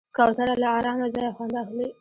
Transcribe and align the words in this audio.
کوتره 0.17 0.55
له 0.61 0.67
آرامه 0.77 1.07
ځایه 1.13 1.31
خوند 1.35 1.53
اخلي. 1.63 1.87